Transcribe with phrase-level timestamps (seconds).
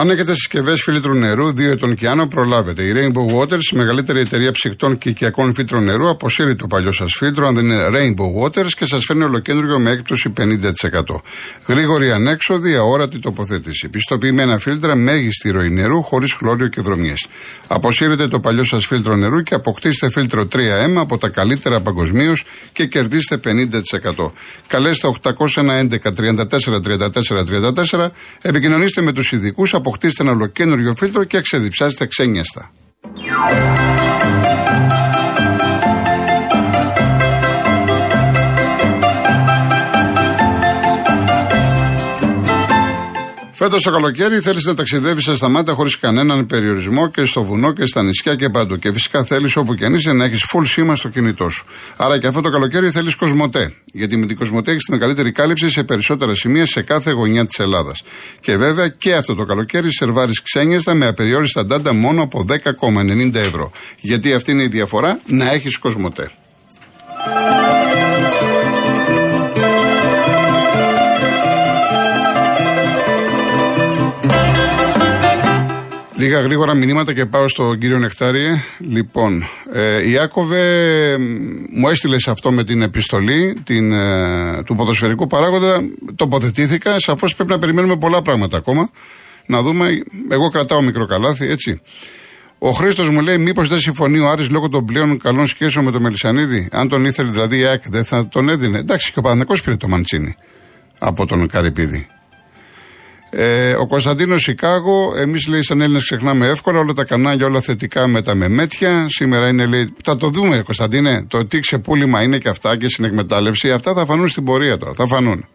[0.00, 2.82] Αν έχετε συσκευές φίλτρου νερού 2 ετών και άνω, προλάβετε.
[2.82, 7.12] Η Rainbow Waters, η μεγαλύτερη εταιρεία ψυκτών και οικιακών φίλτρων νερού, αποσύρει το παλιό σας
[7.16, 11.22] φίλτρο, αν δεν είναι Rainbow Waters, και σας φέρνει ολοκέντρο με έκπτωση 50%.
[11.66, 13.88] Γρήγορη ανέξοδη, αόρατη τοποθέτηση.
[13.88, 17.26] Πιστοποιημένα φίλτρα, μέγιστη ροή νερού, χωρίς χλώριο και βρωμιές.
[17.66, 22.86] Αποσύρετε το παλιό σας φίλτρο νερού και αποκτήστε φίλτρο 3M από τα καλύτερα παγκοσμίως και
[22.86, 24.32] κερδίστε 50%.
[24.66, 28.10] Καλέστε 811 34 34 34,
[28.42, 32.70] επικοινωνήστε με τους ειδικούς αποκτήστε ένα ολοκένουργιο φίλτρο και ξεδιψάστε ξένιαστα.
[43.68, 47.86] Φέτος το καλοκαίρι θέλεις να ταξιδεύεις στα σταμάτα χωρίς κανέναν περιορισμό και στο βουνό και
[47.86, 48.76] στα νησιά και παντού.
[48.76, 51.66] Και φυσικά θέλεις όπου και αν είσαι να έχεις full σήμα στο κινητό σου.
[51.96, 53.74] Άρα και αυτό το καλοκαίρι θέλεις Κοσμοτέ.
[53.84, 57.58] Γιατί με την Κοσμοτέ έχεις τη μεγαλύτερη κάλυψη σε περισσότερα σημεία σε κάθε γωνιά της
[57.58, 58.02] Ελλάδας.
[58.40, 63.70] Και βέβαια και αυτό το καλοκαίρι σερβάρεις ξένιαστα με απεριόριστα ντάντα μόνο από 10,90 ευρώ.
[64.00, 66.30] Γιατί αυτή είναι η διαφορά να έχεις Κοσμοτέ.
[76.18, 78.62] Λίγα γρήγορα μηνύματα και πάω στον κύριο Νεκτάριε.
[78.78, 81.16] Λοιπόν, ε, Ιάκωβε
[81.70, 85.80] μου έστειλε αυτό με την επιστολή την, ε, του ποδοσφαιρικού παράγοντα.
[86.14, 86.98] Τοποθετήθηκα.
[86.98, 88.90] Σαφώς πρέπει να περιμένουμε πολλά πράγματα ακόμα.
[89.46, 90.02] Να δούμε.
[90.30, 91.80] Εγώ κρατάω μικρό καλάθι, έτσι.
[92.58, 95.90] Ο Χρήστος μου λέει: Μήπως δεν συμφωνεί ο Άρης λόγω των πλέον καλών σχέσεων με
[95.90, 98.78] τον Μελισανίδη; Αν τον ήθελε δηλαδή η ΑΕΚ δεν θα τον έδινε.
[98.78, 100.34] Εντάξει, και ο Παναγικό πήρε το Μαντσίνη
[100.98, 102.06] από τον Καρυπίδη.
[103.30, 108.06] Ε, ο Κωνσταντίνος Σικάγο, εμείς λέει σαν Έλληνες ξεχνάμε εύκολα όλα τα κανάλια, όλα θετικά
[108.06, 109.06] με τα μεμέτια.
[109.08, 113.70] Σήμερα είναι λέει, θα το δούμε Κωνσταντίνε, το τι ξεπούλημα είναι και αυτά και συνεκμετάλλευση.
[113.70, 115.46] Αυτά θα φανούν στην πορεία τώρα, θα φανούν.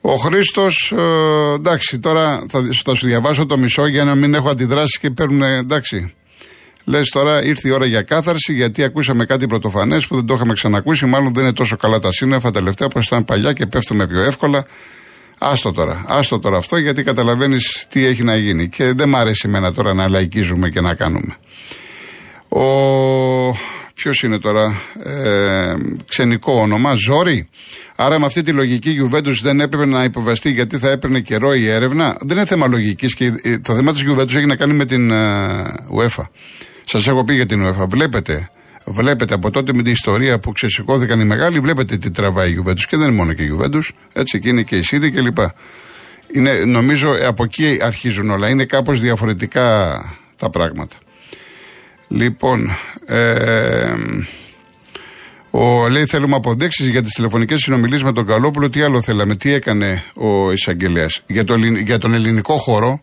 [0.00, 4.48] Ο Χρήστος, ε, εντάξει, τώρα θα, θα, σου διαβάσω το μισό για να μην έχω
[4.48, 6.14] αντιδράσεις και παίρνουν, εντάξει.
[6.84, 10.52] Λες τώρα ήρθε η ώρα για κάθαρση γιατί ακούσαμε κάτι πρωτοφανές που δεν το είχαμε
[10.52, 11.06] ξανακούσει.
[11.06, 14.66] Μάλλον δεν είναι τόσο καλά τα σύννεφα τελευταία που ήταν παλιά και πέφτουμε πιο εύκολα.
[15.42, 18.68] Άστο τώρα, άστο τώρα αυτό γιατί καταλαβαίνεις τι έχει να γίνει.
[18.68, 21.36] Και δεν μ' αρέσει εμένα τώρα να λαϊκίζουμε και να κάνουμε.
[22.48, 22.64] Ο.
[23.94, 25.74] Ποιος είναι τώρα, ε,
[26.08, 27.48] ξενικό όνομα, Ζόρι.
[27.96, 31.68] Άρα με αυτή τη λογική Γιουβέντους δεν έπρεπε να υποβαστεί γιατί θα έπαιρνε καιρό η
[31.68, 32.16] έρευνα.
[32.20, 35.16] Δεν είναι θέμα λογικής και το θέμα της Γιουβέντους έχει να κάνει με την ε,
[35.98, 36.24] UEFA.
[36.84, 37.88] Σας έχω πει για την UEFA.
[37.88, 38.50] Βλέπετε
[38.84, 42.86] Βλέπετε από τότε με την ιστορία που ξεσηκώθηκαν οι μεγάλοι, βλέπετε τι τραβάει η Γιουβέντους.
[42.86, 45.38] Και δεν είναι μόνο και η Γιουβέντους, έτσι και είναι και η Σίδη κλπ.
[46.32, 48.48] Είναι, νομίζω από εκεί αρχίζουν όλα.
[48.48, 49.98] Είναι κάπως διαφορετικά
[50.36, 50.96] τα πράγματα.
[52.08, 52.70] Λοιπόν,
[53.06, 53.94] ε,
[55.50, 58.68] ο, λέει θέλουμε αποδείξεις για τις τηλεφωνικές συνομιλίες με τον Καλόπουλο.
[58.68, 61.22] Τι άλλο θέλαμε, τι έκανε ο εισαγγελέας.
[61.26, 63.02] Για, το, για τον ελληνικό χώρο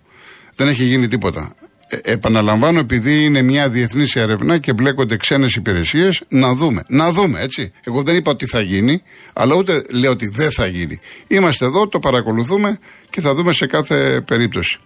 [0.56, 1.54] δεν έχει γίνει τίποτα.
[1.90, 6.84] Ε, επαναλαμβάνω, επειδή είναι μια διεθνής έρευνα και μπλέκονται ξένες υπηρεσίες, να δούμε.
[6.88, 7.72] Να δούμε, έτσι.
[7.84, 9.02] Εγώ δεν είπα ότι θα γίνει,
[9.34, 11.00] αλλά ούτε λέω ότι δεν θα γίνει.
[11.28, 14.80] Είμαστε εδώ, το παρακολουθούμε και θα δούμε σε κάθε περίπτωση.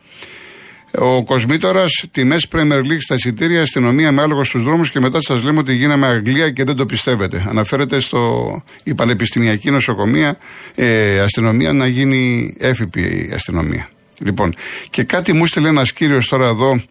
[0.97, 5.43] Ο Κοσμήτορας, τιμές Premier League στα εισιτήρια, αστυνομία με άλογο στους δρόμους και μετά σας
[5.43, 7.45] λέμε ότι γίναμε Αγγλία και δεν το πιστεύετε.
[7.49, 10.37] Αναφέρεται στο η Πανεπιστημιακή Νοσοκομεία,
[10.75, 13.89] ε, αστυνομία να γίνει έφυπη αστυνομία.
[14.23, 14.55] Λοιπόν,
[14.89, 16.81] και κάτι μου στείλε ένας κύριος τώρα εδώ.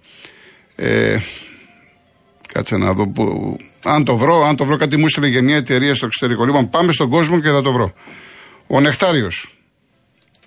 [0.77, 1.19] Ε,
[2.53, 3.57] κάτσε να δω που.
[3.85, 6.45] Αν το βρω, αν το βρω, κάτι μου στείλε για μια εταιρεία στο εξωτερικό.
[6.45, 7.93] Λοιπόν, πάμε στον κόσμο και θα το βρω.
[8.67, 9.55] Ο Νεκτάριος.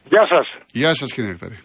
[0.09, 0.57] Γεια σας.
[0.71, 1.57] Γεια σας, κύριε Νεκτάριο.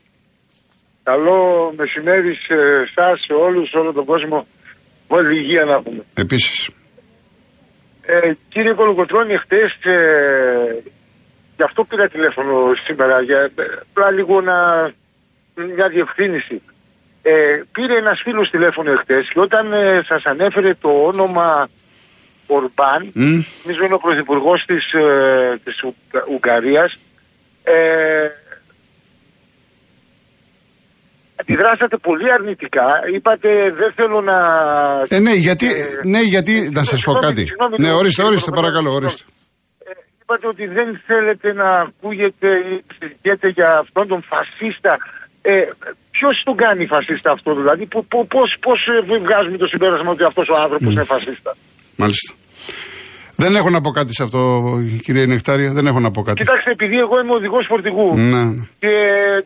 [1.03, 4.47] Καλό μεσημέρι σε εσάς, σε όλους, σε όλο τον κόσμο.
[5.06, 6.03] Όλη υγεία να πούμε.
[6.15, 6.71] Επίσης.
[8.03, 10.83] Ε, κύριε Κολοκοτρώνη, χτες ε,
[11.56, 13.50] γι' αυτό πήρα τηλέφωνο σήμερα, για
[13.91, 14.56] απλά λίγο να
[15.65, 16.63] μια διευθύνηση.
[17.23, 21.69] Ε, πήρε ένας φίλος τηλέφωνο εχθές και όταν ε, σας ανέφερε το όνομα
[22.47, 23.45] Ορμπάν, mm.
[23.63, 25.85] νομίζω είναι ο πρωθυπουργός της ε, της
[26.29, 26.99] Ουγγαρίας,
[27.62, 28.29] ε,
[31.41, 33.03] αντιδράσατε πολύ αρνητικά.
[33.15, 34.38] Είπατε δεν θέλω να.
[35.09, 37.47] Ε, ναι, γιατί, ε, ναι, γιατί να σας πω κάτι.
[37.77, 39.23] ναι, ορίστε, ορίστε, παρακαλώ, ορίστε.
[39.85, 39.91] Ε,
[40.23, 44.97] είπατε ότι δεν θέλετε να ακούγεται ή συζητιέται για αυτόν τον φασίστα
[45.43, 45.69] ε,
[46.11, 47.88] Ποιος τον κάνει φασίστα αυτό, δηλαδή,
[48.35, 51.56] πώς πώς, ε, βγάζουμε το συμπέρασμα ότι αυτός ο άνθρωπος είναι φασίστα;
[51.96, 52.32] Μάλιστα.
[53.43, 54.40] Δεν έχω να πω κάτι σε αυτό,
[55.05, 56.38] κύριε Νεκτάρια, δεν έχω να πω κάτι.
[56.43, 58.43] Κοιτάξτε, επειδή εγώ είμαι οδηγός φορτηγού ναι.
[58.82, 58.94] και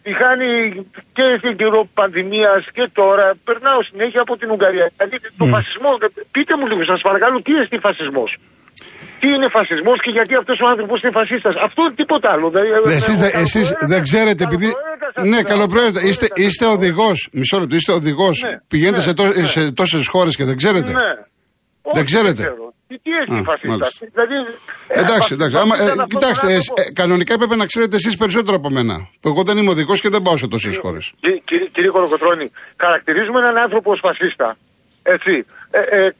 [0.02, 0.50] τη χάνει
[1.16, 4.90] και στην καιρό πανδημίας και τώρα, περνάω συνέχεια από την Ουγγαρία.
[4.96, 5.90] Δηλαδή, το φασισμό,
[6.30, 8.30] πείτε μου λίγο, σας παρακαλώ, τι είναι φασισμός;
[9.22, 11.54] Τι είναι φασισμός και γιατί αυτός ο άνθρωπος είναι φασίστας.
[11.66, 12.46] Αυτό τίποτα άλλο.
[12.86, 13.16] Εσείς
[13.92, 14.68] δεν ξέρετε, επειδή.
[15.14, 15.42] σας Ναι, λέω.
[15.42, 16.00] καλοπροαίρετα.
[16.00, 17.28] Μπορείτε Είστε, να είστε το- οδηγός.
[17.32, 18.36] Μισό λεπτό, είστε οδηγός.
[18.42, 19.44] Ναι, Πηγαίνετε ναι, σε, τό, ναι.
[19.44, 20.92] σε τόσες χώρες και δεν ξέρετε.
[20.92, 21.00] Ναι.
[21.82, 22.42] Όχι, Δεν ξέρετε.
[22.42, 22.74] ξέρω.
[22.88, 24.06] Τι, τι έχει Α, η φασίστας; μάλιστα.
[24.14, 24.34] Δηλαδή,
[24.88, 25.56] ε, Εντάξει, φασίστας εντάξει.
[25.56, 26.80] Άμα, ε, ήταν αυτό κοιτάξτε, το ε, άνθρωπο.
[26.80, 28.94] ε, κανονικά έπρεπε να ξέρετε εσείς περισσότερο από μένα.
[29.20, 31.12] Που εγώ δεν είμαι οδηγός και δεν πάω σε τόσες χώρες.
[31.20, 34.56] Κύριε, κύριε, κύριε Κολοκοτρώνη, χαρακτηρίζουμε έναν άνθρωπο ως φασίστα.
[35.02, 35.44] Έτσι.
[35.70, 36.14] Ε, ε, κα-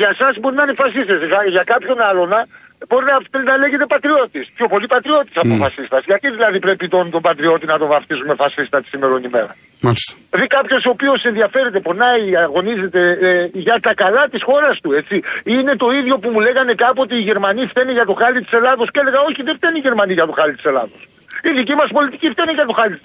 [0.00, 1.18] για εσάς μπορεί να είναι φασίστες.
[1.30, 2.40] Για, για κάποιον άλλον να,
[2.88, 4.50] μπορεί να, να λέγεται πατριώτης.
[4.56, 5.58] Πιο πολύ πατριώτης από Μμ.
[5.58, 6.02] φασίστας.
[6.04, 10.12] Γιατί δηλαδή πρέπει τον, τον πατριώτη να τον βαφτίζουμε φασίστα τη σημερινή ημέρα; Μάλιστα.
[10.30, 14.92] Δηλαδή κάποιος ο οποίος ενδιαφέρεται, πονάει, αγωνίζεται ε, για τα καλά της χώρας του.
[14.92, 15.22] Έτσι.
[15.44, 18.90] Είναι το ίδιο που μου λέγανε κάποτε οι Γερμανοί φταίνε για το χάλι της Ελλάδος
[18.90, 21.00] και έλεγα Όχι, δεν φταίνουν οι Γερμανοί για το χάλι της Ελλάδος.
[21.42, 22.96] Οι δικοί μας πολιτικοί φταίνουν για το χάλι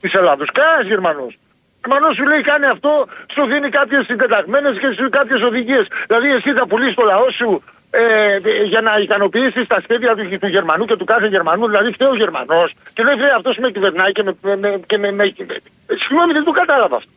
[0.00, 0.48] της Ελλάδος.
[0.52, 1.38] Κανένας Γερμανός.
[1.84, 5.86] Γερμανό σου λέει κάνει αυτό, σου δίνει κάποιες συντεταγμένες και σου κάποιες οδηγίες.
[6.06, 10.46] Δηλαδή εσύ θα πουλήσεις το λαό σου ε, για να ικανοποιήσεις τα σχέδια του, του
[10.46, 11.66] Γερμανού και του κάθε Γερμανού.
[11.66, 14.32] Δηλαδή φταίει ο Γερμανός και δεν φταίει αυτός με κυβερνάει και με.
[14.42, 17.10] με, με, και με, με, με συγγνώμη, δεν το κατάλαβα αυτό.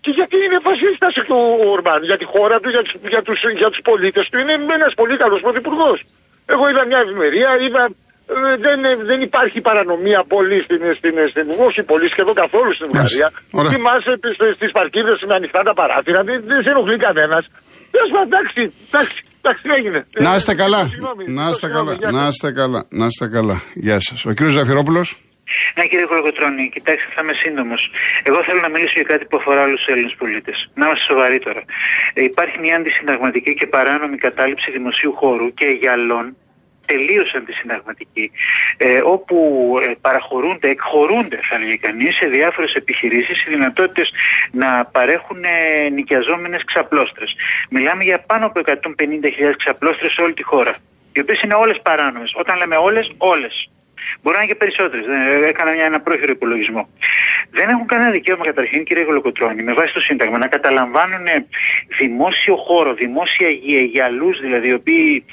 [0.00, 3.70] Και γιατί είναι φασίστας ο Ορμπάν, για τη χώρα του, για τους, για τους, για
[3.70, 4.38] τους πολίτες του.
[4.38, 6.04] Είναι ένας πολύ καλός πρωθυπουργός.
[6.46, 7.88] Εγώ είδα μια ευημερία, είδα ε,
[8.64, 13.28] δεν, ε, δεν υπάρχει παρανομία πολύ στην, στην, στην, όχι πολύ σχεδόν καθόλου στην Ουγγαρία.
[13.50, 13.70] Ωραία.
[13.72, 17.44] Θυμάσαι τις, τις παρκίδες με ανοιχτά τα παράθυρα, δεν, δεν σε ενοχλεί κανένας.
[17.94, 20.00] Τέλος πάντων, εντάξει, εντάξει, εντάξει, έγινε.
[20.26, 20.82] Να είστε Ε, καλά.
[20.92, 21.98] συγγνώμη, Να είστε συγγνώμη, καλά.
[22.02, 22.34] γεια Να σας.
[22.34, 22.80] είστε καλά.
[23.00, 23.56] Να είστε καλά.
[23.86, 24.18] Γεια σας.
[24.28, 25.02] Ο κύριος Ζαφυρόπουλο.
[25.76, 27.82] Ναι, κύριε Κολοκοτρώνη, κοιτάξτε, θα είμαι σύντομος.
[28.28, 30.56] Εγώ θέλω να μιλήσω για κάτι που αφορά όλου του Έλληνες πολίτες.
[30.78, 31.62] Να είμαστε σοβαροί τώρα.
[32.18, 36.24] Ε, υπάρχει μια αντισυνταγματική και παράνομη κατάληψη δημοσίου χώρου και γυαλών
[36.86, 38.30] τελείω αντισυνταγματική,
[38.76, 39.36] ε, όπου
[39.82, 44.12] ε, παραχωρούνται, εκχωρούνται, θα λέγει κανείς, σε διάφορες επιχειρήσεις οι δυνατότητες
[44.50, 47.34] να παρέχουν ε, νοικιαζόμενες ξαπλώστρες.
[47.70, 50.74] Μιλάμε για πάνω από 150.000 ξαπλώστρες σε όλη τη χώρα.
[51.12, 52.32] Οι οποίες είναι όλες παράνομες.
[52.36, 53.70] Όταν λέμε όλες, όλες.
[54.22, 55.04] Μπορεί να είναι και περισσότερες.
[55.48, 56.88] Έκανα μια, ένα πρόχειρο υπολογισμό.
[57.50, 61.26] Δεν έχουν κανένα δικαίωμα καταρχήν, κύριε Γολοκοτρώνη, με βάση το Σύνταγμα, να καταλαμβάνουν
[61.98, 65.24] δημόσιο χώρο, δημόσια υγεία, γυαλού δηλαδή, οι οποίοι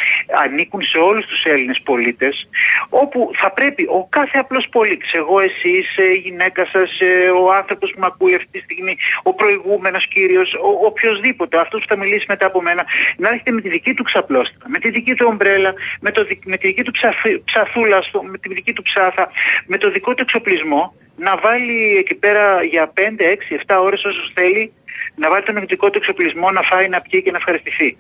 [0.44, 2.50] ανήκουν σε όλους τους Έλληνες πολίτες,
[2.90, 7.00] όπου θα πρέπει ο κάθε απλός πολίτης, εγώ, εσείς, η γυναίκα σας,
[7.44, 10.56] ο άνθρωπος που με ακούει αυτή τη στιγμή, ο προηγούμενος κύριος,
[10.86, 12.86] οποιοδήποτε, αυτός που θα μιλήσει μετά από μένα,
[13.18, 16.46] να έρχεται με τη δική του ξαπλώστρα, με τη δική του ομπρέλα, με, το, δι-
[16.46, 19.32] με τη δική του ψαφή- ψαθούλα, ας πούμε, με τη δική του ψάθα,
[19.66, 24.32] με το δικό του εξοπλισμό, να βάλει εκεί πέρα για 5, 6, 7 ώρες όσο
[24.34, 24.74] θέλει,
[25.16, 27.98] να βάλει τον δικό του εξοπλισμό, να φάει, να πιει και να ευχαριστηθεί.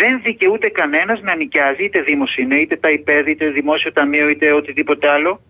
[0.00, 4.52] Δεν δικαιούται κανένας να νοικιάζει, είτε Δήμο είναι, είτε τα ΙΠΕΔ, είτε Δημόσιο Ταμείο, είτε
[4.52, 5.40] οτιδήποτε άλλο,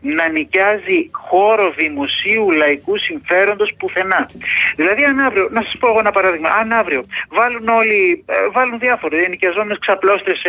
[0.00, 4.30] να νοικιάζει χώρο δημοσίου λαϊκού συμφέροντος πουθενά.
[4.76, 8.78] Δηλαδή, αν αύριο, να σας πω εγώ ένα παράδειγμα, αν αύριο βάλουν όλοι, ε, βάλουν
[8.78, 10.48] διάφορε νοικιαζόμενες ξαπλώστες σε,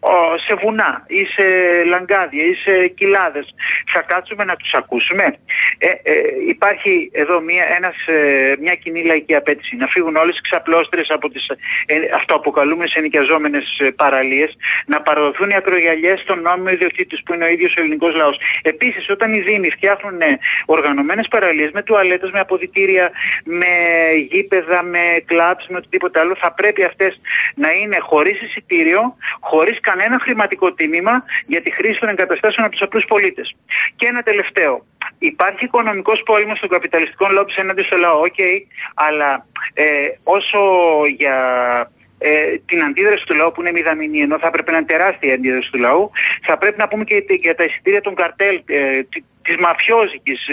[0.00, 1.44] ο, σε βουνά ή σε
[1.86, 3.54] λαγκάδια ή σε κοιλάδες,
[3.86, 5.38] θα κάτσουμε να τους ακούσουμε;
[5.78, 6.12] Ε, ε,
[6.48, 11.30] υπάρχει εδώ μια, ένας, ε, μια κοινή λαϊκή απέτηση να φύγουν όλες οι ξαπλώστρες από
[11.30, 11.50] τις
[12.24, 13.62] ε, αυτοαποκαλούμενε ενοικιαζόμενε
[13.96, 14.56] παραλίες,
[14.86, 18.40] να παραδοθούν οι ακρογιαλιές στον νόμιμο ιδιοκτήτης τους, που είναι ο ίδιος ο ελληνικός λαός.
[18.62, 20.20] Επίσης, όταν οι Δήμοι φτιάχνουν
[20.66, 23.10] οργανωμένες παραλίες με τουαλέτες, με αποδητήρια,
[23.44, 23.66] με
[24.30, 27.20] γήπεδα, με κλαμπς, με οτιδήποτε άλλο, θα πρέπει αυτές
[27.54, 32.84] να είναι χωρίς εισιτήριο, χωρίς κανένα χρηματικό τίμημα για τη χρήση των εγκαταστάσεων από τους
[32.84, 33.54] απλούς πολίτες.
[33.96, 34.86] Και ένα τελευταίο.
[35.18, 38.38] Υπάρχει οικονομικός πόλεμος των καπιταλιστικών λόμπι έναντι στο λαό, οκ,
[38.94, 39.84] αλλά ε,
[40.22, 40.58] όσο
[41.16, 41.36] για
[42.18, 45.32] ε, την αντίδραση του λαού που είναι μηδαμινή, ενώ θα έπρεπε να είναι τεράστια η
[45.32, 46.10] αντίδραση του λαού,
[46.42, 49.00] θα πρέπει να πούμε και για τα εισιτήρια των καρτέλ, ε,
[49.42, 50.48] τη μαφιόζικης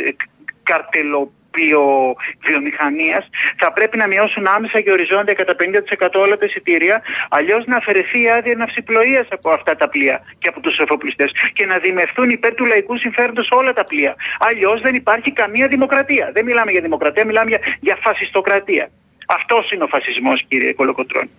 [1.51, 3.25] καρτελοποιοβιομηχανία,
[3.58, 8.22] θα πρέπει να μειώσουν άμεσα και οριζόντια κατά 50% όλα τα εισιτήρια, αλλιώς να αφαιρεθεί
[8.22, 12.53] η άδεια ναυσιπλοείας από αυτά τα πλοία και από τους εφοπλιστές και να δημευθούν υπέρ
[12.53, 14.15] του λαϊκού συμφέροντος όλα τα πλοία.
[14.39, 16.31] Αλλιώς δεν υπάρχει καμία δημοκρατία.
[16.34, 18.89] Δεν μιλάμε για δημοκρατία, μιλάμε για, για φασιστοκρατία.
[19.27, 21.29] Αυτός είναι ο φασισμός, κύριε Κολοκοτρώνη.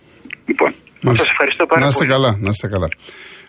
[0.47, 1.25] Λοιπόν, Μάλιστα.
[1.25, 2.11] σας ευχαριστώ πάρα να είστε πολύ.
[2.11, 2.89] καλά, να είστε καλά.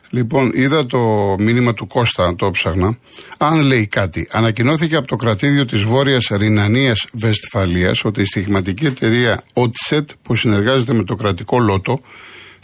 [0.09, 0.99] Λοιπόν, είδα το
[1.39, 2.97] μήνυμα του Κώστα, το ψάχνα.
[3.37, 9.43] Αν λέει κάτι, ανακοινώθηκε από το κρατήδιο της Βόρειας Ρινανίας Βεσφαλία ότι η στοιχηματική εταιρεία
[9.53, 11.99] Otset που συνεργάζεται με το κρατικό Λότο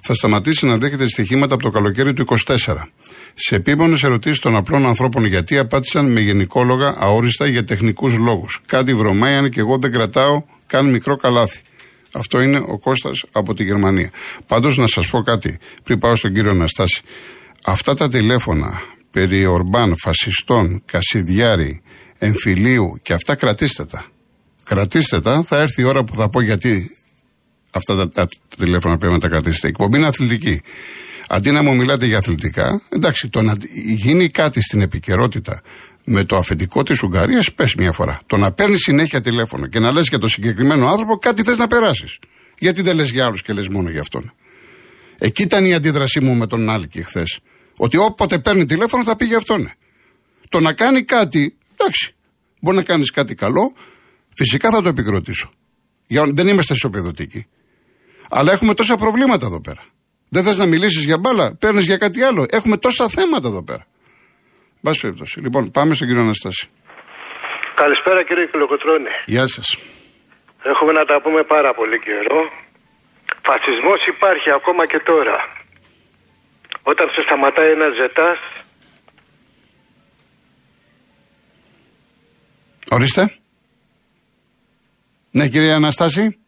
[0.02, 2.56] θα σταματήσει να δέχεται στοιχήματα από το καλοκαίρι του 24.
[3.34, 8.62] Σε επίμονες ερωτήσεις των απλών ανθρώπων γιατί απάντησαν με γενικόλογα αόριστα για τεχνικούς λόγους.
[8.66, 11.62] Κάτι βρωμάει αν και εγώ δεν κρατάω καν μικρό καλάθι.
[12.14, 14.10] Αυτό είναι ο Κώστας από τη Γερμανία.
[14.48, 17.02] Πάντως να σας πω κάτι πριν πάω στον κύριο Αναστάση.
[17.64, 21.82] Αυτά τα τηλέφωνα περί Ορμπάν, φασιστών, Κασιδιάρη,
[22.18, 24.06] εμφυλίου και αυτά κρατήστε τα.
[24.64, 26.90] Κρατήστε τα, θα έρθει η ώρα που θα πω γιατί
[27.72, 29.68] αυτά τα, τα τηλέφωνα πρέπει να τα κρατήσετε.
[29.68, 30.62] Η εκπομπή είναι αθλητική.
[31.28, 33.54] Αντί να μου μιλάτε για αθλητικά, εντάξει, το να
[33.96, 35.62] γίνει κάτι στην επικαιρότητα
[36.12, 38.22] Με το αφεντικό της Ουγγαρίας πες μια φορά.
[38.26, 41.68] Το να παίρνεις συνέχεια τηλέφωνο και να λες για το συγκεκριμένο άνθρωπο κάτι θες να
[41.68, 42.20] περάσεις.
[42.58, 44.34] Γιατί δεν λες για άλλους και λες μόνο για αυτόν.
[45.18, 47.40] Εκεί ήταν η αντίδρασή μου με τον Άλκη χθες.
[47.76, 49.72] Ότι όποτε παίρνει τηλέφωνο θα πει για αυτόν.
[50.50, 52.16] Το να κάνει κάτι, εντάξει,
[52.60, 53.74] μπορεί να κάνεις κάτι καλό,
[54.36, 55.52] φυσικά θα το επικροτήσω.
[56.08, 57.48] Για, δεν είμαστε ισοπεδωτικοί.
[58.30, 59.84] Αλλά έχουμε τόσα προβλήματα εδώ πέρα.
[60.30, 62.46] Δεν θες να μιλήσεις για μπάλα, παίρνεις για κάτι άλλο.
[62.50, 63.88] Έχουμε τόσα θέματα εδώ πέρα.
[64.82, 65.40] Μπας περιπτώσει.
[65.40, 66.70] Λοιπόν, πάμε στον κύριο Αναστάση.
[67.76, 69.10] Καλησπέρα κύριε Κολοκοτρώνη.
[69.26, 69.78] Γεια σας.
[70.64, 72.40] Έχουμε να τα πούμε πάρα πολύ καιρό.
[73.42, 75.38] Φασισμός υπάρχει ακόμα και τώρα.
[76.84, 78.38] Όταν σε σταματάει ένας ζετάς.
[82.90, 83.34] Ορίστε.
[85.32, 86.40] Ναι, κύριε Αναστάση.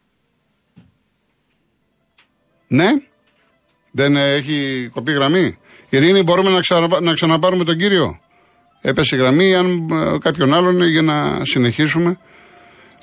[2.68, 2.88] Ναι.
[3.90, 5.58] Δεν έχει κοπεί γραμμή.
[5.92, 8.20] Ειρήνη, μπορούμε να, ξανα, να ξαναπάρουμε τον κύριο;
[8.80, 12.18] Έπεσε η γραμμή, αν ε, κάποιον άλλον για να συνεχίσουμε.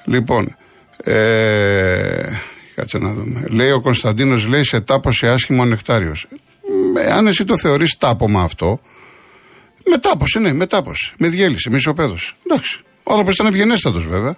[0.06, 0.56] Λοιπόν,
[0.98, 2.24] ε,
[2.76, 3.44] κάτσε να δούμε.
[3.50, 6.28] Λέει ο Κωνσταντίνος, λέει σε τάποσε άσχημο νεκτάριος.
[6.98, 8.82] Ε, αν εσύ το θεωρείς τάπομα αυτό,
[9.90, 11.14] μετάποσε, ναι, μετάποσε.
[11.18, 12.34] Με διέλυσε, με ισοπαίδωσε.
[12.46, 12.80] Εντάξει.
[13.04, 14.38] Ο άνθρωπος ήταν ευγενέστατος βέβαια.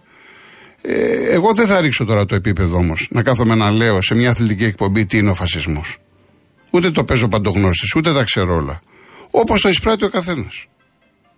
[0.82, 4.30] Ε, εγώ δεν θα ρίξω τώρα το επίπεδο όμως να κάθομαι να λέω σε μια
[4.30, 5.98] αθλητική εκπομπή τι είναι ο φασισμός.
[6.72, 8.80] Ούτε το παίζω παντογνώστης, ούτε τα ξέρω όλα.
[9.32, 10.66] Όπως το εισπράττει ο καθένας.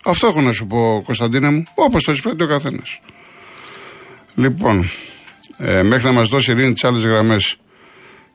[0.05, 1.63] Αυτό έχω να σου πω, Κωνσταντίνα μου.
[1.75, 2.99] Όπως το εισπράττει ο καθένας.
[4.35, 4.89] Λοιπόν,
[5.57, 7.57] ε, μέχρι να μας δώσει η ειρήνη τις άλλες γραμμές.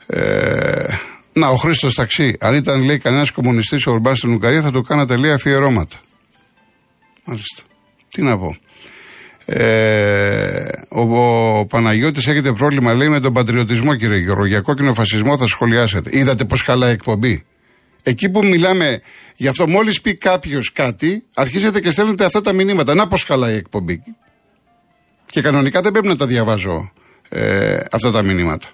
[0.07, 0.87] Ε,
[1.33, 2.37] να, ο Χρήστος Ταξί.
[2.41, 5.97] Αν ήταν, λέει, κανένας κομμουνιστής ο Ορμπάν στην Ουγγαρία, θα του κάνατε, λέει, αφιερώματα.
[7.25, 7.63] Μάλιστα.
[8.09, 8.57] Τι να πω.
[9.45, 11.01] Ε, ο,
[11.59, 14.45] ο Παναγιώτης έχετε πρόβλημα λέει με τον πατριωτισμό κύριε Γιώργο.
[14.45, 16.11] Για κόκκινο φασισμό θα σχολιάσετε.
[16.13, 17.45] Είδατε πως καλά εκπομπή;
[18.03, 19.01] Εκεί που μιλάμε
[19.37, 22.95] γι' αυτό μόλις πει κάποιος κάτι αρχίζετε και στέλνετε αυτά τα μηνύματα.
[22.95, 24.03] Να πως καλά η εκπομπή.
[25.27, 26.93] Και κανονικά δεν πρέπει να τα διαβάζω
[27.29, 28.69] ε, αυτά τα μηνύματα.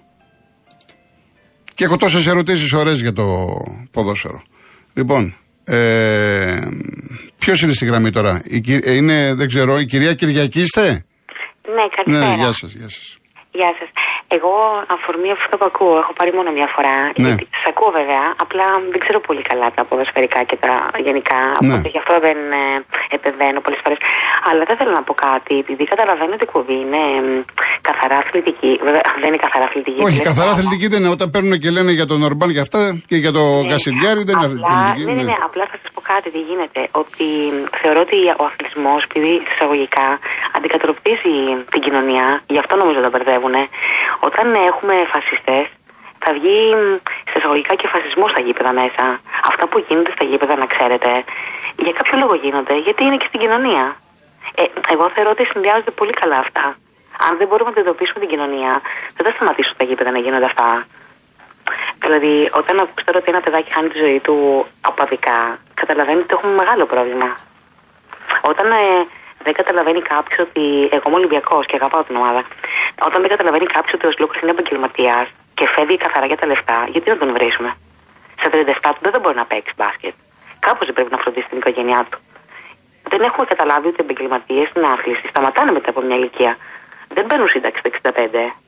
[1.73, 3.47] Και έχω τόσες ερωτήσεις ωραίες για το
[3.91, 4.41] ποδόσφαιρο.
[4.93, 6.67] Λοιπόν ε,
[7.37, 11.05] Ποιος είναι στη γραμμή τώρα, η, ε, είναι, δεν ξέρω, η κυρία Κυριακή είστε;
[11.75, 12.29] Ναι, καλησπέρα.
[12.29, 13.07] Ναι, γεια σας, γεια σας.
[13.59, 13.89] Γεια σας.
[14.37, 14.53] Εγώ
[14.95, 16.95] αφορμή αυτό που ακούω, έχω πάρει μόνο μια φορά.
[17.05, 17.11] Ναι.
[17.27, 20.73] Γιατί σας ακούω βέβαια, απλά δεν ξέρω πολύ καλά τα ποδοσφαιρικά και τα
[21.07, 21.39] γενικά.
[21.49, 21.57] Ναι.
[21.61, 22.63] Οπότε γι' αυτό δεν ε,
[23.17, 23.99] επεμβαίνω πολλές φορές.
[24.49, 27.29] Αλλά δεν θέλω να πω κάτι, επειδή καταλαβαίνω ότι η κουβή είναι μ,
[27.89, 28.71] καθαρά αθλητική.
[28.87, 29.99] Βέβαια δεν είναι καθαρά αθλητική.
[30.07, 30.57] Όχι, είναι καθαρά πράγμα.
[30.61, 31.11] αθλητική δεν είναι.
[31.17, 33.69] Όταν παίρνουν και λένε για τον Ορμπάν για αυτά και για το Ναι.
[33.71, 35.03] Κασιδιάρη δεν είναι Απλά- αθλητική.
[35.07, 36.81] Ναι, ναι, ναι, απλά θα σας πω κάτι τι γίνεται.
[36.91, 37.27] Ότι
[37.81, 40.19] θεωρώ ότι ο αθλητισμός, επειδή εισαγωγικά
[40.55, 41.35] αντικατοπτρίζει
[41.71, 43.55] την κοινωνία, γι' αυτό νομίζω τα μπερδεύουν.
[44.19, 45.65] Όταν έχουμε φασιστές,
[46.23, 46.59] θα βγει
[47.29, 49.05] σε εισαγωγικά και φασισμός στα γήπεδα μέσα.
[49.51, 51.23] Αυτά που γίνονται στα γήπεδα, να ξέρετε,
[51.83, 53.83] για κάποιο λόγο γίνονται, γιατί είναι και στην κοινωνία.
[54.55, 56.65] Ε, εγώ θεωρώ ότι συνδυάζονται πολύ καλά αυτά.
[57.27, 58.81] Αν δεν μπορούμε να αντιμετωπίσουμε την κοινωνία,
[59.15, 60.85] δεν θα σταματήσουν τα γήπεδα να γίνονται αυτά.
[62.05, 66.53] Δηλαδή, όταν ακούς τώρα ότι ένα παιδάκι χάνει τη ζωή του απαδικά, καταλαβαίνεις ότι έχουμε
[66.61, 67.37] μεγάλο πρόβλημα.
[68.41, 69.07] Όταν ε,
[69.43, 70.63] δεν καταλαβαίνει κάποιος ότι.
[70.95, 72.41] Εγώ είμαι Ολυμπιακός και αγαπάω την ομάδα.
[73.07, 76.87] Όταν δεν καταλαβαίνει κάποιος ότι ο Σλούκας είναι επαγγελματίας και φεύγει καθαρά για τα λεφτά,
[76.91, 77.69] γιατί να τον βρίσουμε;
[78.39, 80.13] Στα 37 του δεν μπορεί να παίξει μπάσκετ.
[80.59, 82.17] Κάπως δεν πρέπει να φροντίσει την οικογένειά του.
[83.09, 86.57] Δεν έχουμε καταλάβει ότι οι επαγγελματίες στην άθληση σταματάνε μετά από μια ηλικία.
[87.15, 88.64] Δεν μπαίνουν σύνταξη στα 65.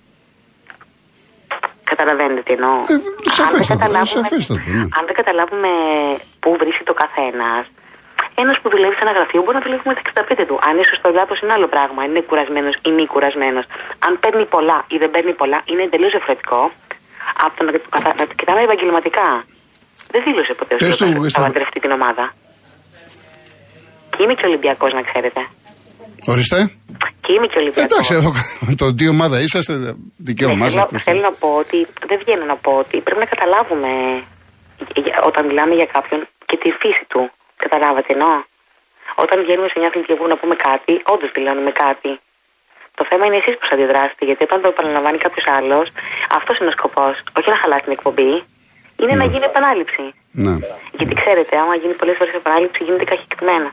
[1.92, 2.74] Καταλαβαίνετε τι εννοώ.
[2.74, 4.82] Ε, αν, δεν σαφέστατο, καταλάβουμε, σαφέστατο, ναι.
[4.98, 5.70] αν δεν καταλάβουμε
[6.42, 7.64] πού βρίσκεται ο καθένας,
[8.44, 10.56] ένας που δουλεύει σε ένα γραφείο μπορεί να δουλεύει με τα 65 του.
[10.68, 12.00] Αν είσαι στο λάθος είναι άλλο πράγμα.
[12.04, 13.66] Αν είναι κουρασμένος ή μη κουρασμένος.
[14.06, 16.62] Αν παίρνει πολλά ή δεν παίρνει πολλά, είναι εντελώς διαφορετικό
[17.46, 19.28] από το να το, καθα- να το κοιτάμε επαγγελματικά.
[20.14, 22.26] Δεν δήλωσε ποτέ ο Πες του, Σλούκας ότι θα στα- παντρευτεί την ομάδα.
[24.14, 25.42] Και είμαι και Ολυμπιακός, να ξέρετε.
[26.26, 26.60] Ορίστε.
[27.24, 27.88] Και είμαι και Ολυμπιακό.
[27.90, 28.32] Εντάξει, εγώ,
[28.82, 29.74] το τι ομάδα είσαστε,
[30.18, 30.86] δικαίωμά Ναι, σας.
[30.90, 31.78] θέλω, θέλω να πω ότι
[32.10, 33.92] δεν βγαίνω να πω ότι πρέπει να καταλάβουμε
[35.04, 36.20] για- όταν μιλάμε για κάποιον
[36.50, 37.22] και τη φύση του.
[37.64, 38.36] Καταλάβατε εννοώ.
[39.24, 42.12] Όταν βγαίνουμε σε μια αθλητική εκπομπή να πούμε κάτι, όντως δηλώνουμε κάτι.
[42.98, 45.86] Το θέμα είναι εσείς πώς αντιδράσετε, γιατί όταν το επαναλαμβάνει κάποιος άλλος,
[46.38, 47.14] αυτός είναι ο σκοπός.
[47.38, 48.32] Όχι να χαλάσει την εκπομπή,
[49.02, 50.04] είναι να γίνει επανάληψη.
[50.46, 50.54] Ναι.
[50.98, 53.70] Γιατί ξέρετε, άμα γίνει πολλές φορές επανάληψη, γίνεται καχυκτημένα.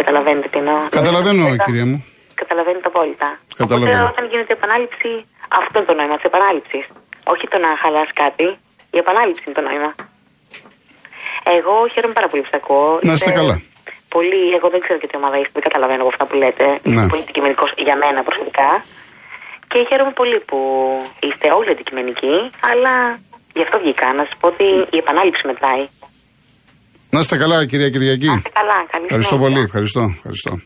[0.00, 0.78] Καταλαβαίνετε τι εννοώ.
[0.98, 1.98] Καταλαβαίνω, Μετά- κυρία μου.
[2.42, 3.28] Καταλαβαίνετε απόλυτα.
[3.62, 4.00] Καταλαβαίνω.
[4.00, 5.10] Οπότε όταν γίνεται επανάληψη,
[5.60, 6.84] αυτό είναι το νόημα της επανάληψης.
[7.32, 8.46] Όχι το να χαλάς κάτι,
[8.96, 9.90] η επανάληψη είναι το νόημα.
[11.56, 12.88] Εγώ χαίρομαι πάρα πολύ που σας ακούω.
[13.08, 13.56] Να είστε Είστε καλά.
[14.16, 16.66] Πολύ, εγώ δεν ξέρω και τι ομάδα είστε, δεν καταλαβαίνω από αυτά που λέτε.
[16.70, 16.78] Ναι.
[16.88, 18.70] Είστε πολύ αντικειμενικός για μένα προσωπικά.
[19.70, 20.58] Και χαίρομαι πολύ που
[21.26, 22.36] είστε όλοι αντικειμενικοί,
[22.70, 22.94] αλλά
[23.56, 25.84] γι' αυτό βγήκα να σας πω ότι η επανάληψη μετράει.
[27.14, 28.26] Να είστε καλά, κυρία Κυριακή.
[28.26, 29.52] Να είστε καλά, καλή Ευχαριστώ συνέχεια.
[29.54, 30.60] πολύ, ευχαριστώ, ευχαριστώ.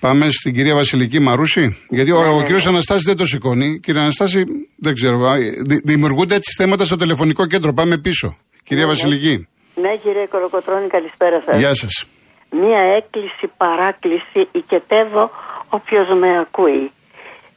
[0.00, 1.76] Πάμε στην κυρία Βασιλική Μαρούση.
[1.88, 3.80] Γιατί Ναι, ο, ο κύριος Αναστάσης δεν το σηκώνει.
[3.80, 4.44] Κύριε Αναστάση,
[4.76, 5.16] δεν ξέρω.
[5.28, 5.34] α,
[5.66, 7.72] δη- δημιουργούνται έτσι θέματα στο τηλεφωνικό κέντρο.
[7.72, 8.36] Πάμε πίσω.
[8.64, 11.58] Κυρία Βασιλική, Ναι, κύριε Κολοκοτρώνη, καλησπέρα σας.
[11.60, 12.04] γεια σας.
[12.50, 15.30] Μία έκκληση, παράκληση, οικετεύω
[15.68, 16.90] όποιος με ακούει.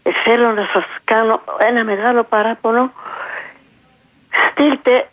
[0.03, 2.91] Ε, θέλω να σας κάνω ένα μεγάλο παράπονο.
[4.51, 5.07] Στείλτε, ε,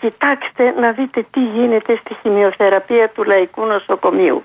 [0.00, 4.44] κοιτάξτε να δείτε τι γίνεται στη χημειοθεραπεία του Λαϊκού Νοσοκομείου.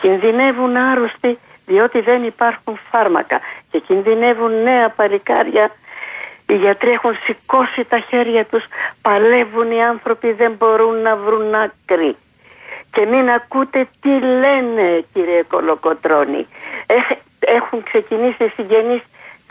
[0.00, 5.70] Κινδυνεύουν άρρωστοι διότι δεν υπάρχουν φάρμακα και κινδυνεύουν νέα παλικάρια.
[6.46, 8.64] Οι γιατροί έχουν σηκώσει τα χέρια τους,
[9.02, 12.16] παλεύουν οι άνθρωποι, δεν μπορούν να βρουν άκρη
[12.92, 16.46] και μην ακούτε τι λένε κύριε Κολοκοτρώνη.
[16.86, 19.00] Έχ- Έχουν ξεκινήσει οι συγγενείς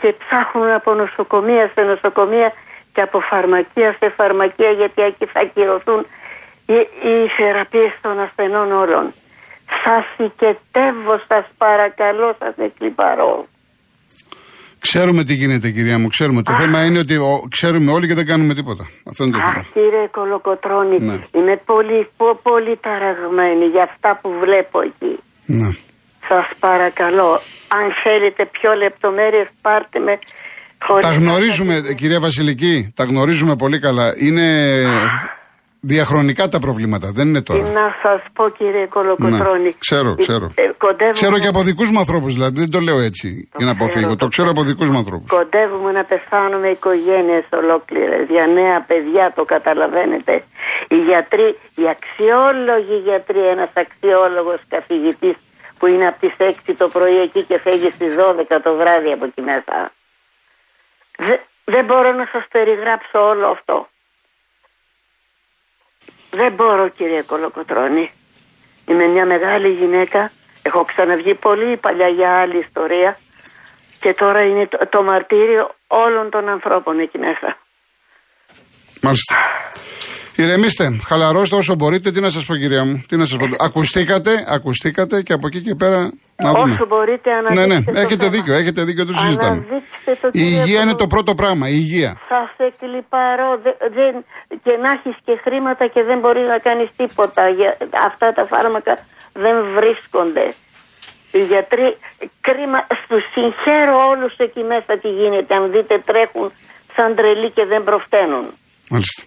[0.00, 2.52] και ψάχνουν από νοσοκομεία σε νοσοκομεία
[2.94, 6.06] και από φαρμακεία σε φαρμακεία γιατί εκεί θα ακυρωθούν
[6.66, 9.04] οι, οι θεραπείες των ασθενών όλων.
[9.84, 13.46] Σας οικετεύω, σας παρακαλώ, σας εκλυπαρώ.
[14.78, 16.08] Ξέρουμε τι γίνεται, κυρία μου.
[16.08, 16.42] Ξέρουμε.
[16.42, 18.84] Το θέμα είναι ότι ο, ξέρουμε όλοι και δεν κάνουμε τίποτα.
[19.10, 19.64] Αυτό είναι το Αχ θέμα.
[19.72, 21.18] κύριε Κολοκοτρώνη, Ναι.
[21.34, 25.18] είμαι πολύ, πο- πολύ ταραγμένη για αυτά που βλέπω εκεί.
[25.46, 25.70] Ναι.
[26.28, 30.18] Σας παρακαλώ, αν θέλετε πιο λεπτομέρειες πάρτε με
[30.86, 34.12] χωρίς Τα να γνωρίζουμε, σας- κυρία Βασιλική, τα γνωρίζουμε πολύ καλά.
[34.18, 34.46] Είναι
[35.80, 37.62] διαχρονικά τα προβλήματα, δεν είναι Τι τώρα.
[37.80, 39.62] να σας πω κύριε Κολοκοτρώνη.
[39.62, 40.46] Ναι, ξέρω, ξέρω.
[40.54, 43.72] Ε, κοντεύουμε, Ξέρω και από δικούς μου ανθρώπους, δηλαδή δεν το λέω έτσι για να
[43.74, 44.08] ξέρω, αποφύγω.
[44.08, 44.72] Το το ξέρω από ξέρω.
[44.72, 45.28] δικούς μου ανθρώπους.
[45.38, 50.34] Κοντεύουμε να πεθάνουμε οικογένειες ολόκληρες για νέα παιδιά, το καταλαβαίνετε.
[50.94, 51.48] Οι γιατροί,
[51.80, 55.36] οι αξιόλογοι γιατροί, ένας αξιόλογος καθηγητής
[55.78, 59.24] που είναι από τις 6 το πρωί εκεί και φεύγει στις 12 το βράδυ από
[59.30, 59.76] εκεί μέσα.
[61.26, 63.88] Δε- δεν μπορώ να σας περιγράψω όλο αυτό.
[66.30, 68.12] Δεν μπορώ κύριε Κολοκοτρώνη.
[68.88, 70.30] Είμαι μια μεγάλη γυναίκα.
[70.62, 73.18] Έχω ξαναβγεί πολύ παλιά για άλλη ιστορία.
[74.00, 77.56] Και τώρα είναι το, το μαρτύριο όλων των ανθρώπων εκεί μέσα.
[79.00, 79.36] Μάλιστα.
[80.36, 82.10] Ηρεμήστε, χαλαρώστε όσο μπορείτε.
[82.10, 83.44] Τι να σας πω, κυρία μου, τι να σας πω.
[83.58, 86.72] Ακουστήκατε, ακουστήκατε και από εκεί και πέρα να δούμε.
[86.72, 88.30] Όσο μπορείτε Ναι, αναδείξτε ναι, το έχετε θέμα.
[88.30, 89.48] δίκιο, έχετε δίκιο, το συζητάμε.
[89.48, 92.16] Αναδείξτε το, Η κύριε υγεία είναι το Κολο- πρώτο πράγμα, η υγεία.
[92.28, 94.24] Σας εκλυπαρώ δε- δεν,
[94.64, 97.48] και να έχεις και χρήματα και δεν μπορεί να κάνεις τίποτα.
[97.48, 97.76] Για,
[98.08, 98.98] αυτά τα φάρμακα
[99.32, 100.54] δεν βρίσκονται.
[101.32, 101.96] Οι γιατροί,
[102.40, 105.54] κρίμα, στους συγχαίρω όλους εκεί μέσα τι γίνεται.
[105.54, 106.52] Αν δείτε τρέχουν
[106.96, 108.44] σαν τρελοί και δεν προφταίνουν.
[108.88, 109.22] Μάλιστα.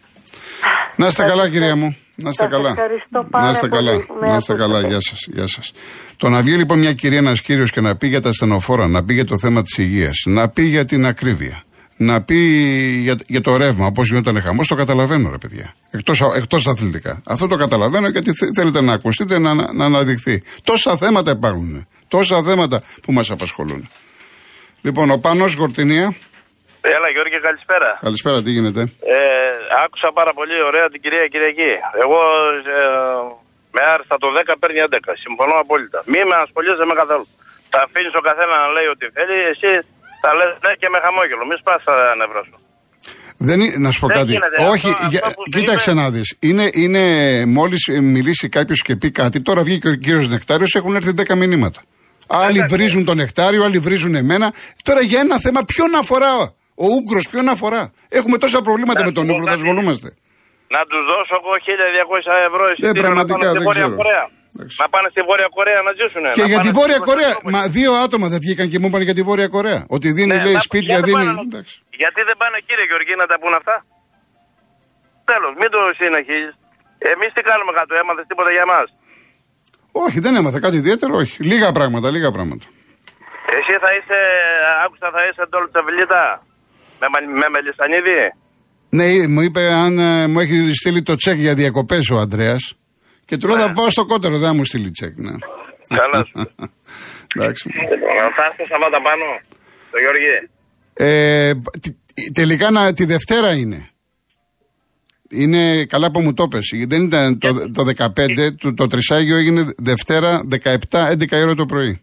[0.95, 1.95] Να είστε Σας καλά, ευχα- κυρία μου.
[2.15, 2.69] Να είστε σας καλά.
[2.69, 4.05] ευχαριστώ πάρα να είστε πολύ καλά.
[4.05, 4.77] που με Να είστε καλά.
[4.77, 4.88] ακούσατε.
[4.88, 5.19] Γεια σας.
[5.33, 5.71] Γεια σας.
[6.17, 9.03] Το να βγει λοιπόν μια κυρία, ένας κύριος και να πει για τα στενοφόρα, να
[9.03, 11.63] πει για το θέμα της υγείας, να πει για την ακρίβεια,
[11.97, 12.36] να πει
[13.01, 15.73] για, για το ρεύμα, πώ γινόταν χαμός, το καταλαβαίνω, ρε παιδιά.
[15.91, 17.21] Εκτός εκτός αθλητικά.
[17.25, 20.41] Αυτό το καταλαβαίνω γιατί θε- θέλετε να ακουστείτε να, να, να αναδειχθεί.
[20.63, 21.88] Τόσα θέματα υπάρχουν.
[22.07, 23.88] Τόσα θέματα που μας απασχολούν.
[24.81, 26.15] Λοιπόν, ο Πάνος Γορτινία.
[26.95, 27.89] Έλα Γιώργη, καλησπέρα.
[28.08, 28.82] Καλησπέρα, τι γίνεται;
[29.15, 29.19] Ε,
[29.84, 31.71] άκουσα πάρα πολύ ωραία την κυρία Κυριακή.
[32.04, 32.19] Εγώ
[32.76, 32.78] ε,
[33.76, 35.13] με άριστα το 10 παίρνει 11.
[35.26, 36.00] Συμφωνώ απόλυτα.
[36.12, 37.26] Μη με ασχολείσαι με καθόλου.
[37.71, 39.71] Θα αφήνεις ο καθένας να λέει ό,τι θέλει, εσύ
[40.21, 41.43] θα λες ναι και με χαμόγελο.
[41.50, 42.56] Μη σπάς τα νευρά σου.
[43.47, 44.32] Δεν είναι, να σου πω Δεν κάτι.
[44.36, 44.58] γίνεται.
[44.73, 46.28] Όχι, Αυτό- για- αυτό που σου κοίταξε είπε- να δεις.
[46.50, 47.04] Είναι, είναι
[47.58, 47.82] μόλις
[48.13, 51.82] μιλήσει κάποιος και πει κάτι, τώρα βγήκε ο κύριος Νεκτάριος, έχουν έρθει 10 μηνύματα.
[52.28, 52.76] Άλλοι Εντάξει.
[52.76, 54.47] βρίζουν τον Νεκτάριο, άλλοι βρίζουν εμένα.
[54.84, 56.32] Τώρα για ένα θέμα, ποιον αφορά
[56.83, 57.83] ο Ούγκρο, ποιον αφορά.
[58.19, 59.61] Έχουμε τόσα προβλήματα Να με τον σου πω Ούγκρο, θα κάτι.
[59.61, 60.09] ασχολούμαστε.
[60.75, 63.97] Να τους δώσω εγώ 1200 ευρώ Ε, εισιτήριο να πραγματικά, πάνε στη δεν Βόρεια ξέρω.
[64.01, 64.25] Κορέα.
[64.55, 64.75] Εντάξει.
[64.83, 66.23] Να πάνε στη Βόρεια Κορέα να ζήσουν.
[66.39, 67.33] Και για τη Βόρεια Κορέα.
[67.55, 69.81] Μα δύο άτομα δεν βγήκαν και μου είπαν για τη Βόρεια Κορέα.
[69.95, 71.25] Ότι δίνει, Ναι, λέει, σπίτια, δίνει.
[71.47, 71.75] Εντάξει.
[72.01, 73.75] Γιατί δεν πάνε κύριε Γεωργή να τα πούν αυτά;
[75.31, 76.55] Τέλος, μην το συνεχίζεις.
[77.13, 78.87] Εμείς τι κάνουμε κάτω, έμαθες τίποτα για μας;
[80.05, 81.35] Όχι, δεν έμαθα κάτι ιδιαίτερο, όχι.
[81.51, 82.65] Λίγα πράγματα, λίγα πράγματα.
[83.57, 84.19] Εσύ θα είσαι,
[84.85, 86.21] άκουσα θα είσαι τολτσαβιλίτα
[86.99, 88.33] με, μα- με μελισανίδι;
[88.89, 92.55] Ναι, μου είπε αν ε, μου έχει στείλει το τσεκ για διακοπές ο Αντρέα.
[93.25, 95.17] Και του λέω θα πάω στο κότερο, δεν θα μου στείλει τσεκ.
[95.17, 95.31] Ναι.
[95.88, 96.51] Καλά σου.
[97.36, 97.69] Εντάξει.
[97.69, 99.23] Λοιπόν, Θα έρθω Σαββάτα πάνω,
[99.91, 100.49] το Γιώργη.
[100.93, 103.89] Ε, τε- τελικά να, τη Δευτέρα είναι.
[105.29, 106.69] Είναι καλά που μου το πες.
[106.88, 112.01] Δεν ήταν το, το 15, το, το τρισάγιο έγινε Δευτέρα 17, 11 ώρα το πρωί.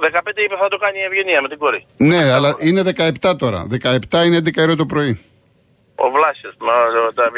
[0.00, 1.86] 15 είπε θα το κάνει η Ευγενία με την κόρη.
[1.96, 2.82] Ναι, αλλά είναι
[3.22, 3.66] 17 τώρα.
[3.82, 5.20] 17 είναι 11 ώρα το πρωί.
[5.94, 6.54] Ο Βλάσης.
[6.66, 6.74] μα,
[7.14, 7.30] τα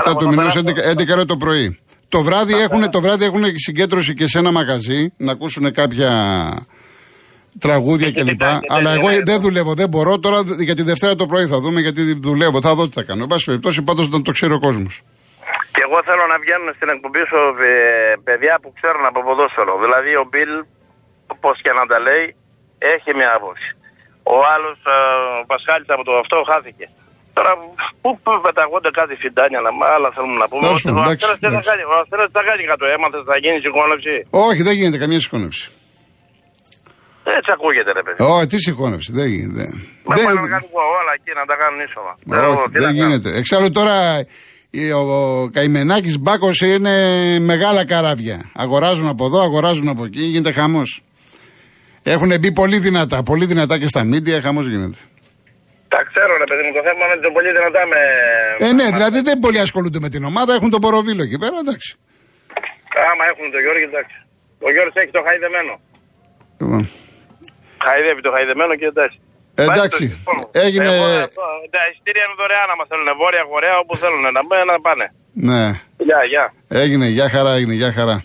[0.00, 1.78] 17, 17 του μηνός 11, 11 ώρα το πρωί.
[2.08, 6.10] Το βράδυ, έχουν, το βράδυ έχουν συγκέντρωση και σε ένα μαγαζί να ακούσουν κάποια
[7.60, 8.28] τραγούδια κλπ.
[8.28, 9.22] κοιτάξτε, Αλλά δεν εγώ είναι.
[9.24, 12.60] δεν δουλεύω, δεν μπορώ τώρα για τη Δευτέρα το πρωί θα δούμε γιατί δουλεύω.
[12.60, 13.22] Θα δω τι θα κάνω.
[13.22, 15.02] Εν πάση περιπτώσει, πάντως να το ξέρει ο κόσμος.
[15.72, 17.72] Και εγώ θέλω να βγαίνουν στην εκπομπή σου ε,
[18.24, 19.72] παιδιά που ξέρουν από ποδόσφαιρο.
[19.84, 20.52] Δηλαδή ο Μπιλ,
[21.38, 22.26] όπω και να τα λέει,
[22.94, 23.68] έχει μια άποψη.
[24.36, 24.96] Ο άλλος, ε,
[25.42, 26.86] ο Πασχάλης από το αυτό χάθηκε.
[27.36, 27.52] Τώρα
[28.02, 30.62] πού, πού πεταγόνται κάτι φιντάνια, να, άλλα θέλουμε να πούμε.
[30.66, 31.68] Τέλος πάντων, Ο εντάξει, Αστέρας τι θα εντάξει.
[31.70, 34.14] κάνει, ο Αστέρας τι θα κάνει κάτω, έμαθες, θα γίνει συγχώνευση.
[34.46, 35.64] Όχι, δεν γίνεται καμία συγχώνευση.
[37.38, 38.18] Έτσι ακούγεται ρε παιδί.
[38.34, 39.64] Όχι, τι συγχώνευση, δεν γίνεται.
[40.08, 40.70] Με Δεν- πάνε να κάνουν
[41.00, 42.12] όλα εκεί να τα κάνουν ίσομα.
[42.52, 42.98] Όχι, τι να δεν κάνω.
[43.00, 43.28] γίνεται.
[43.40, 43.96] Εξάλλου τώρα
[44.70, 44.98] η- ο,
[45.42, 46.94] ο Καημενάκης Μπάκος είναι
[47.38, 48.50] μεγάλα καράβια.
[48.54, 51.02] Αγοράζουν από εδώ, αγοράζουν από εκεί, γίνεται χαμός.
[52.14, 54.98] Έχουν μπει πολύ δυνατά, πολύ δυνατά και στα μίντια, χαμός γίνεται.
[55.94, 58.00] Τα ξέρω ρε παιδί μου, το θέμα είναι το πολύ δυνατά με...
[58.66, 61.90] Ε, ναι, δηλαδή δεν πολύ ασχολούνται με την ομάδα, έχουν το ποροβίλο εκεί πέρα, εντάξει.
[63.10, 64.16] Άμα έχουν το Γιώργη, εντάξει.
[64.66, 65.72] Ο Γιώργης έχει το χαϊδεμένο.
[66.60, 66.82] Λοιπόν.
[67.86, 69.18] Χαϊδεύει το χαϊδεμένο και εντάξει.
[69.62, 70.42] Εντάξει, Βάζει το τηλέφωνο.
[70.66, 71.42] έγινε- Εγώ, αυτό,
[71.74, 73.08] τα εισιτήρια είναι δωρεάν άμα θέλουν.
[73.22, 75.06] Βόρεια Κορέα, όπου θέλουν να πάνε, να πάνε.
[75.48, 75.62] Ναι,
[76.08, 76.44] Γεια, γεια.
[76.82, 78.16] έγινε, για χαρά, έγινε, για χαρά.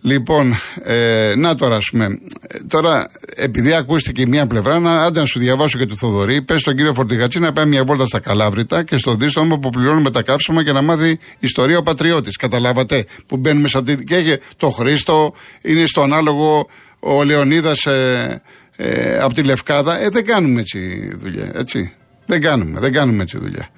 [0.00, 2.04] Λοιπόν, ε, να τώρα ας πούμε,
[2.46, 6.60] ε, τώρα επειδή ακούστηκε μία πλευρά, να, άντε να σου διαβάσω και του Θοδωρή, πες
[6.60, 10.22] στον κύριο Φορτηγατσί να πάει μια βόλτα στα Καλάβρητα και στον δίστομο που πληρώνουμε τα
[10.22, 12.36] καύσιμα και να μάθει ιστορία ο πατριώτης.
[12.36, 16.68] Καταλάβατε που μπαίνουμε σε αυτή και έχει το Χρήστο, είναι στο ανάλογο
[17.00, 18.42] ο Λεωνίδας ε,
[18.76, 20.00] ε, από τη Λευκάδα.
[20.00, 21.92] Ε, δεν κάνουμε έτσι δουλειά, έτσι.
[22.26, 23.68] Δεν κάνουμε, δεν κάνουμε έτσι δουλειά.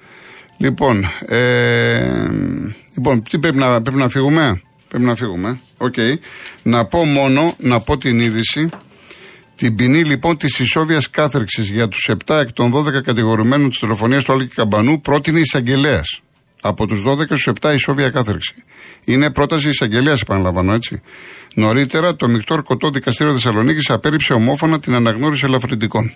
[0.57, 2.29] Λοιπόν, ε,
[2.95, 5.59] λοιπόν τι πρέπει να, πρέπει να φύγουμε; Πρέπει να φύγουμε.
[5.77, 5.93] Οκ.
[6.63, 8.69] Να πω μόνο, να πω την είδηση.
[9.55, 14.21] Την ποινή λοιπόν της ισόβιας κάθειρξης για τους 7 εκ των 12 κατηγορουμένων της δολοφονίας
[14.21, 16.21] του Άλκη Καμπανού πρότεινε εισαγγελέας.
[16.61, 18.53] Από τους 12 στους 7 ισόβια κάθειρξη.
[19.05, 21.01] Είναι πρόταση εισαγγελέας, επαναλαμβάνω έτσι.
[21.55, 26.15] Νωρίτερα, το μεικτό ορκωτό δικαστήριο Θεσσαλονίκης απέρριψε ομόφωνα την αναγνώριση ελαφρυντικών.